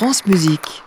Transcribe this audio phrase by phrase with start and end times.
[0.00, 0.82] France Musique.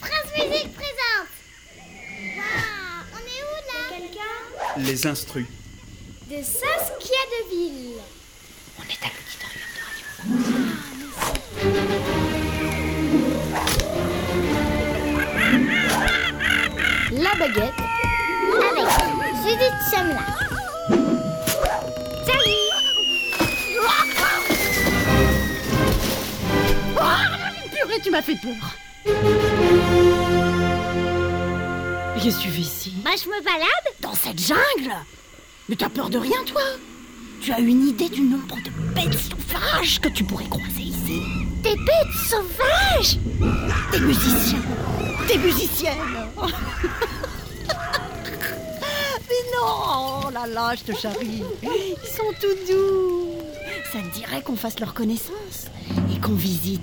[0.00, 1.32] France Musique présente
[2.36, 3.80] Waouh On est où là?
[3.90, 4.34] Quelqu'un?
[4.76, 5.48] Les instruits.
[6.30, 7.98] De Saskia Deville.
[8.78, 10.06] On est à l'auditorium de radio.
[17.24, 17.82] La baguette
[18.70, 18.88] avec
[19.42, 20.43] Judith Chamla.
[28.02, 28.76] Tu m'as fait peur.
[32.22, 32.92] Qu'est-ce que tu fais ici.
[33.04, 33.68] Bah je me balade.
[34.00, 34.94] Dans cette jungle.
[35.68, 36.60] Mais t'as peur de rien, toi.
[37.40, 41.22] Tu as une idée du nombre de bêtes sauvages que tu pourrais croiser ici.
[41.62, 43.18] Des bêtes sauvages.
[43.92, 44.62] Des musiciens.
[45.28, 45.94] Des musiciennes.
[49.28, 51.42] Mais non Oh là là, je te charrie.
[51.62, 53.30] Ils sont tout doux.
[53.92, 55.68] Ça te dirait qu'on fasse leur connaissance
[56.14, 56.80] et qu'on visite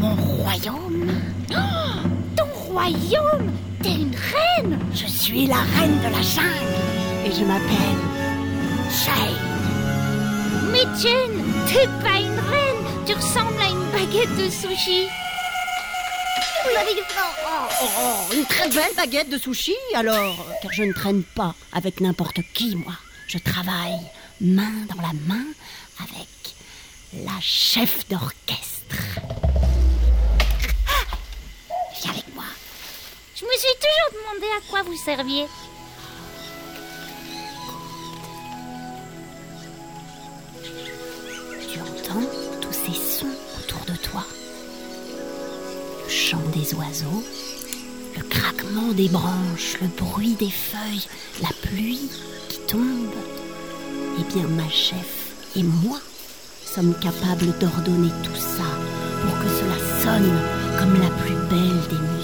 [0.00, 1.10] mon royaume.
[1.52, 4.78] Oh, Ton royaume T'es une reine.
[4.94, 6.74] Je suis la reine de la jungle.
[7.26, 8.00] Et je m'appelle
[8.90, 9.36] Shane.
[10.72, 12.84] Mais Jen, t'es pas une reine.
[13.06, 15.06] Tu ressembles à une baguette de sushi.
[16.66, 20.36] Oh, oh, une très belle baguette de sushi alors.
[20.62, 22.92] Car je ne traîne pas avec n'importe qui, moi.
[23.28, 23.98] Je travaille
[24.40, 25.44] main dans la main
[26.00, 26.28] avec
[27.24, 28.96] la chef d'orchestre.
[30.86, 31.16] Ah,
[32.02, 32.44] Viens avec moi.
[33.40, 35.46] Je me suis toujours demandé à quoi vous serviez.
[41.72, 42.28] Tu entends
[42.60, 44.26] tous ces sons autour de toi
[46.04, 47.24] Le chant des oiseaux,
[48.14, 51.08] le craquement des branches, le bruit des feuilles,
[51.40, 52.10] la pluie
[52.50, 53.14] qui tombe.
[54.18, 55.98] Eh bien, ma chef et moi
[56.66, 58.68] sommes capables d'ordonner tout ça
[59.22, 60.38] pour que cela sonne
[60.78, 62.19] comme la plus belle des musiques.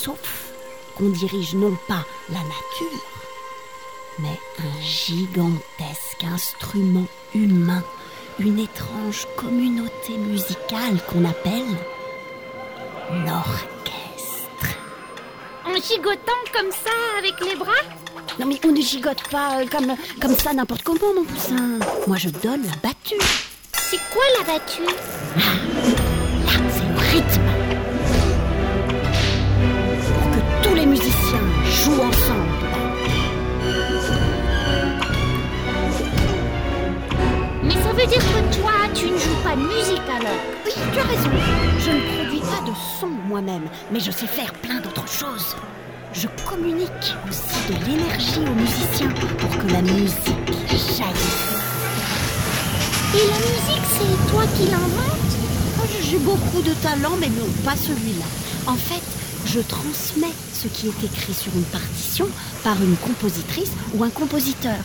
[0.00, 0.52] Sauf
[0.96, 3.02] qu'on dirige non pas la nature,
[4.20, 7.82] mais un gigantesque instrument humain,
[8.38, 11.76] une étrange communauté musicale qu'on appelle
[13.10, 14.78] l'orchestre.
[15.64, 17.72] En gigotant comme ça avec les bras?
[18.38, 21.80] Non mais on ne gigote pas euh, comme, comme ça n'importe comment mon poussin.
[22.06, 23.18] Moi je donne la battue.
[23.72, 24.84] C'est quoi la battue?
[24.84, 26.07] Là
[31.94, 32.68] ensemble.
[37.62, 40.98] Mais ça veut dire que toi, tu ne joues pas de musique alors Oui, tu
[40.98, 41.30] as raison.
[41.78, 45.56] Je ne produis pas de son moi-même, mais je sais faire plein d'autres choses.
[46.12, 51.54] Je communique aussi de l'énergie aux musiciens pour que la musique jaillisse.
[53.14, 55.32] Et la musique, c'est toi qui l'inventes?
[55.80, 58.24] Oh, J'ai beaucoup de talent, mais non, pas celui-là.
[58.66, 59.02] En fait,
[59.48, 62.28] je transmets ce qui est écrit sur une partition
[62.62, 64.76] par une compositrice ou un compositeur.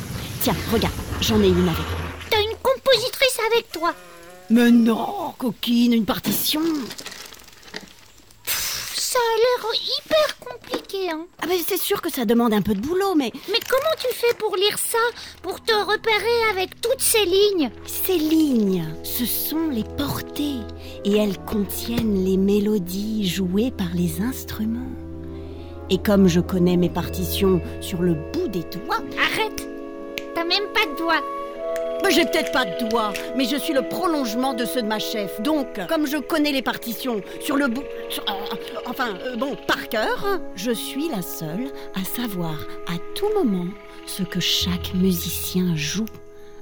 [0.42, 2.00] Tiens, regarde, j'en ai une avec moi.
[2.30, 3.94] T'as une compositrice avec toi?
[4.50, 6.62] Mais non, coquine, une partition
[8.46, 11.26] Ça a l'air hyper compliqué, hein.
[11.42, 14.14] Ah ben c'est sûr que ça demande un peu de boulot, mais Mais comment tu
[14.14, 14.98] fais pour lire ça
[15.42, 17.72] Pour te repérer avec toutes ces lignes?
[17.86, 20.60] Ces lignes, ce sont les portées
[21.06, 24.80] et elles contiennent les mélodies jouées par les instruments.
[25.90, 29.68] Et comme je connais mes partitions sur le bout des doigts, Arrête!
[30.36, 31.24] T'as même pas de doigts
[32.10, 35.42] j'ai peut-être pas de doigts, mais je suis le prolongement de ceux de ma chef.
[35.42, 38.32] Donc, comme je connais les partitions sur le bout, euh,
[38.86, 42.56] enfin euh, bon, par cœur, je suis la seule à savoir
[42.88, 43.72] à tout moment
[44.06, 46.06] ce que chaque musicien joue.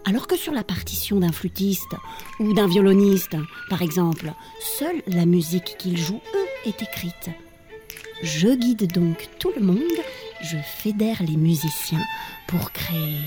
[0.06, 1.96] Alors que sur la partition d'un flûtiste
[2.40, 3.35] ou d'un violoniste,
[3.69, 7.29] par exemple, seule la musique qu'ils jouent, eux, est écrite.
[8.23, 9.79] Je guide donc tout le monde,
[10.41, 12.03] je fédère les musiciens
[12.47, 13.22] pour créer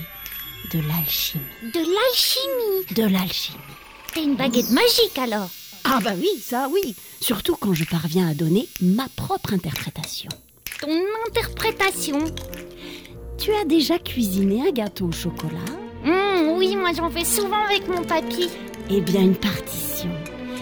[0.73, 1.45] de l'alchimie.
[1.73, 3.59] De l'alchimie De l'alchimie.
[4.13, 5.49] T'es une baguette magique alors
[5.85, 6.95] Ah bah oui, ça oui.
[7.21, 10.29] Surtout quand je parviens à donner ma propre interprétation.
[10.81, 12.25] Ton interprétation
[13.39, 15.59] Tu as déjà cuisiné un gâteau au chocolat?
[16.05, 18.49] Hum, Oui, moi j'en fais souvent avec mon papy.
[18.91, 20.11] Eh bien, une partition.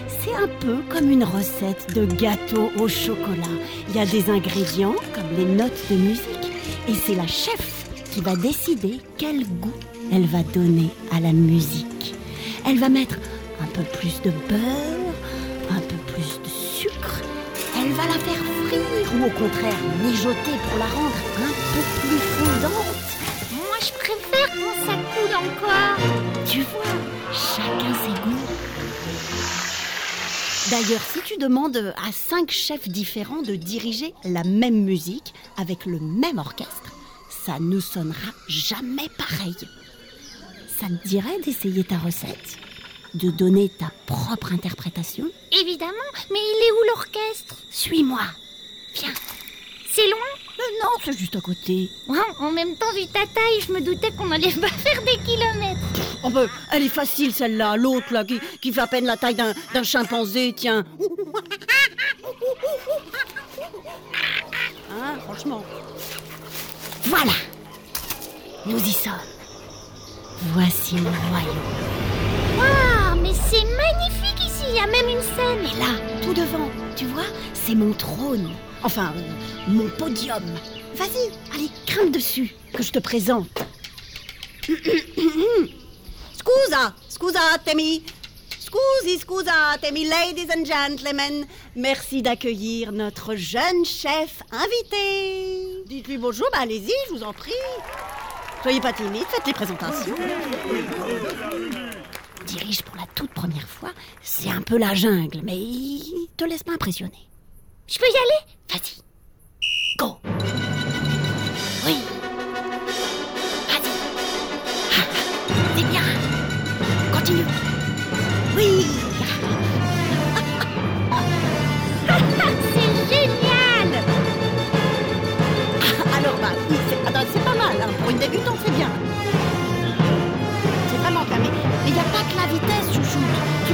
[0.07, 3.43] C'est un peu comme une recette de gâteau au chocolat.
[3.89, 6.51] Il y a des ingrédients comme les notes de musique
[6.87, 9.73] et c'est la chef qui va décider quel goût
[10.11, 12.15] elle va donner à la musique.
[12.65, 13.17] Elle va mettre
[13.61, 15.13] un peu plus de beurre,
[15.69, 17.21] un peu plus de sucre.
[17.77, 22.19] Elle va la faire frire ou au contraire mijoter pour la rendre un peu plus
[22.19, 22.95] fondante.
[23.51, 25.97] Moi je préfère quand ça coule encore.
[26.45, 26.97] Tu vois,
[27.31, 28.47] chacun ses goûts.
[30.71, 35.99] D'ailleurs, si tu demandes à cinq chefs différents de diriger la même musique avec le
[35.99, 36.93] même orchestre,
[37.45, 39.55] ça ne sonnera jamais pareil.
[40.83, 42.57] Ça te dirait d'essayer ta recette?
[43.13, 45.23] De donner ta propre interprétation?
[45.61, 45.93] Évidemment,
[46.29, 47.55] mais il est où l'orchestre?
[47.71, 48.19] Suis-moi.
[48.93, 49.13] Viens.
[49.89, 50.19] C'est loin?
[50.59, 51.89] Euh, non, c'est juste à côté.
[52.09, 55.17] Ouais, En même temps, vu ta taille, je me doutais qu'on allait pas faire des
[55.23, 55.79] kilomètres.
[56.21, 57.77] Oh ben, elle est facile celle-là.
[57.77, 60.83] L'autre là, qui, qui fait à peine la taille d'un d'un chimpanzé, tiens.
[64.91, 65.63] Hein, franchement.
[67.05, 67.31] Voilà.
[68.65, 69.32] Nous y sommes.
[70.51, 71.57] Voici le royaume.
[72.57, 75.63] Waouh, mais c'est magnifique ici, il y a même une scène.
[75.63, 77.23] Et là, tout devant, tu vois,
[77.53, 78.51] c'est mon trône.
[78.83, 79.21] Enfin, euh,
[79.69, 80.43] mon podium.
[80.95, 83.47] Vas-y, allez, grimpe dessus, que je te présente.
[86.33, 88.03] scusa, scusa, Temi.
[88.59, 91.45] Scusi, scusa, Temi, ladies and gentlemen.
[91.77, 95.83] Merci d'accueillir notre jeune chef invité.
[95.87, 97.53] Dites-lui bonjour, bah allez-y, je vous en prie.
[98.63, 100.15] Soyez pas timide, faites les présentations.
[102.45, 106.63] Dirige pour la toute première fois, c'est un peu la jungle, mais il te laisse
[106.63, 107.27] pas impressionner.
[107.87, 108.53] Je peux y aller?
[108.69, 109.97] Vas-y.
[109.97, 110.72] Go.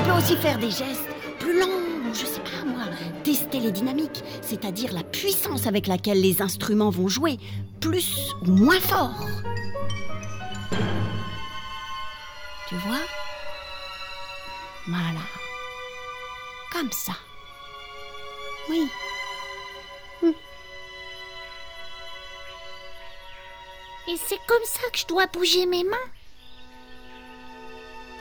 [0.10, 1.08] Tu peux aussi faire des gestes
[1.40, 2.82] plus ou je sais pas moi.
[3.24, 7.38] Tester les dynamiques, c'est-à-dire la puissance avec laquelle les instruments vont jouer,
[7.80, 9.14] plus ou moins fort.
[12.70, 13.06] Tu vois?
[14.88, 15.22] Voilà.
[16.72, 17.14] Comme ça.
[18.68, 18.88] Oui.
[24.08, 25.98] Et c'est comme ça que je dois bouger mes mains?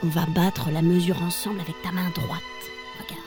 [0.01, 2.41] On va battre la mesure ensemble avec ta main droite.
[2.99, 3.21] Regarde.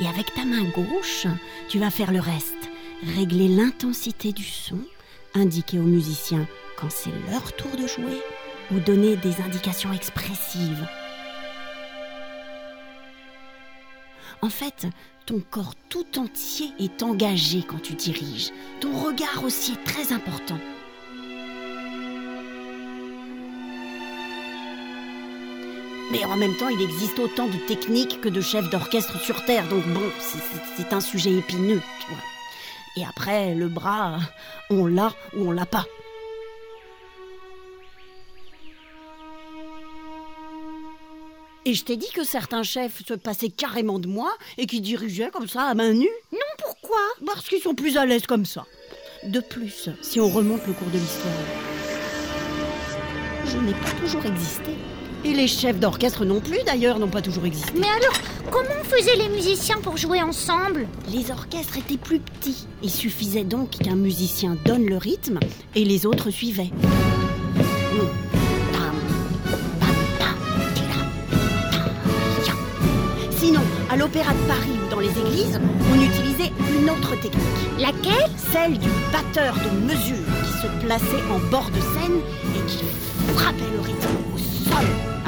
[0.00, 1.26] Et avec ta main gauche,
[1.68, 2.70] tu vas faire le reste.
[3.16, 4.80] Régler l'intensité du son,
[5.34, 8.20] indiquer aux musiciens quand c'est leur tour de jouer,
[8.72, 10.88] ou donner des indications expressives.
[14.42, 14.86] En fait,
[15.26, 18.50] ton corps tout entier est engagé quand tu diriges.
[18.80, 20.58] Ton regard aussi est très important.
[26.10, 29.66] Mais en même temps, il existe autant de techniques que de chefs d'orchestre sur Terre,
[29.68, 32.22] donc bon, c'est- un sujet épineux, tu vois.
[32.96, 34.18] Et après, le bras,
[34.70, 35.84] on l'a ou on l'a pas.
[41.64, 45.30] Et je t'ai dit que certains chefs se passaient carrément de moi et qui dirigeaient
[45.30, 46.98] comme ça à main nue Non, pourquoi?
[47.26, 48.64] Parce qu'ils sont plus à l'aise comme ça.
[49.24, 51.32] De plus, si on remonte le cours de l'histoire,
[53.46, 54.70] je n'ai pas toujours existé.
[55.28, 57.72] Et les chefs d'orchestre non plus, d'ailleurs, n'ont pas toujours existé.
[57.76, 58.16] Mais alors,
[58.48, 60.86] comment faisaient les musiciens pour jouer ensemble?
[61.12, 62.68] Les orchestres étaient plus petits.
[62.80, 65.40] Il suffisait donc qu'un musicien donne le rythme
[65.74, 66.70] et les autres suivaient.
[73.36, 75.58] Sinon, à l'Opéra de Paris ou dans les églises,
[75.92, 77.80] on utilisait une autre technique.
[77.80, 78.30] Laquelle?
[78.52, 82.20] Celle du batteur de mesure qui se plaçait en bord de scène
[82.54, 82.84] et qui
[83.34, 84.86] frappait le rythme au sol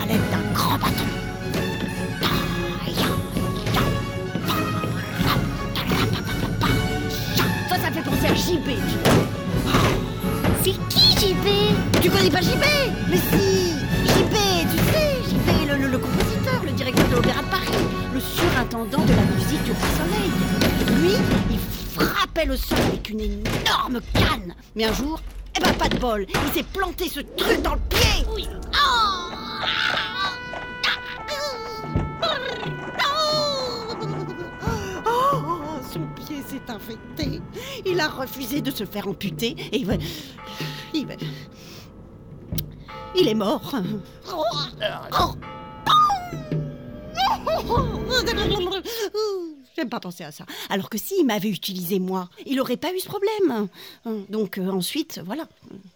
[0.09, 1.05] l'aide d'un grand bâton.
[7.69, 8.79] Ça, fait penser à JB.
[10.63, 11.47] C'est qui JB
[12.03, 12.63] Tu connais pas JB
[13.11, 13.71] Mais si
[14.05, 14.35] JB,
[14.71, 19.13] tu sais, JB, le, le- compositeur, le directeur de l'Opéra de Paris, le surintendant de
[19.13, 20.33] la musique du Soleil.
[21.01, 21.13] Lui,
[21.51, 21.59] il
[22.01, 24.55] frappait le sol avec une énorme canne.
[24.75, 25.21] Mais un jour,
[25.57, 28.25] eh ben pas de bol, il s'est planté ce truc dans le pied.
[35.07, 37.41] Oh, son pied s'est infecté.
[37.87, 39.95] Il a refusé de se faire amputer et il va...
[43.15, 43.75] Il est mort.
[44.31, 44.45] Oh.
[49.77, 50.45] J'aime pas penser à ça.
[50.71, 53.69] Alors que s'il m'avait utilisé moi, il n'aurait pas eu ce problème.
[54.29, 55.49] Donc euh, ensuite, voilà,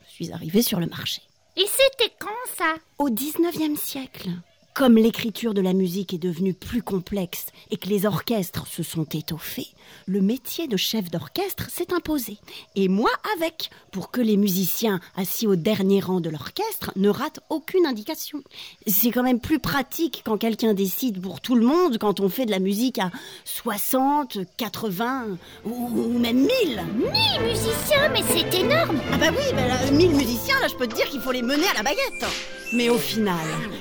[0.09, 1.23] je suis arrivée sur le marché.
[1.57, 2.75] Et c'était quand ça?
[2.99, 4.31] Au 19e siècle.
[4.75, 9.05] Comme l'écriture de la musique est devenue plus complexe et que les orchestres se sont
[9.05, 9.69] étoffés,
[10.07, 12.39] le métier de chef d'orchestre s'est imposé.
[12.75, 17.41] Et moi avec, pour que les musiciens assis au dernier rang de l'orchestre ne ratent
[17.51, 18.43] aucune indication.
[18.87, 22.47] C'est quand même plus pratique quand quelqu'un décide pour tout le monde quand on fait
[22.47, 23.11] de la musique à
[23.45, 25.37] 60, 80
[25.67, 26.49] ou même 1000.
[26.65, 27.13] 1000
[27.47, 30.95] musiciens, mais c'est énorme Ah bah oui, bah là, 1000 musiciens, là je peux te
[30.95, 32.25] dire qu'il faut les mener à la baguette.
[32.75, 33.37] Mais au final,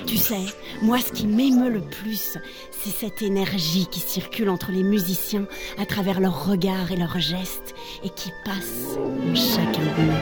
[0.06, 0.44] tu sais,
[0.82, 2.38] moi ce qui m'émeut le plus,
[2.70, 5.46] c'est cette énergie qui circule entre les musiciens
[5.78, 7.74] à travers leurs regards et leurs gestes
[8.04, 8.98] et qui passe
[9.34, 10.12] chacun d'eux.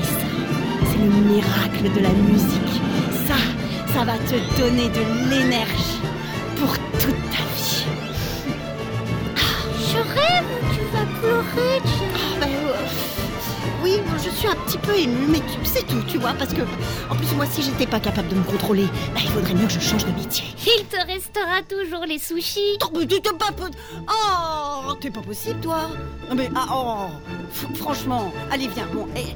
[0.00, 0.26] Et ça,
[0.90, 2.80] c'est le miracle de la musique.
[3.26, 3.36] Ça,
[3.92, 6.00] ça va te donner de l'énergie
[6.56, 7.84] pour toute ta vie.
[9.90, 11.97] Je rêve tu vas pleurer, Ah,
[13.82, 16.62] oui, je suis un petit peu émue, mais c'est tout, tu vois, parce que,
[17.10, 19.72] en plus, moi, si j'étais pas capable de me contrôler, bah, il faudrait mieux que
[19.72, 20.44] je change de métier.
[20.66, 22.78] Il te restera toujours les sushis.
[22.82, 22.88] Oh,
[24.88, 25.88] Oh, t'es pas possible, toi
[26.28, 29.34] Non, mais, ah, oh, franchement, allez, viens, bon, eh,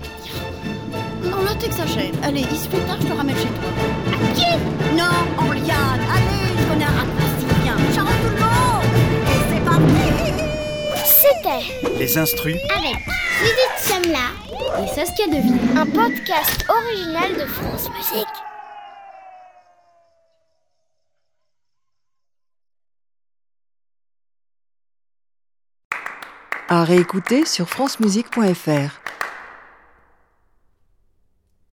[1.29, 2.13] Non, là, t'exagères.
[2.23, 3.71] Allez, il se fait tard, je te ramène chez toi.
[4.13, 6.52] À pied Non, en liane, allez,
[11.99, 12.97] Les instrus, avec
[13.41, 15.59] Judith Semla Et Saskia Devine.
[15.77, 18.27] un podcast original de France Musique.
[26.69, 29.03] À réécouter sur francemusique.fr.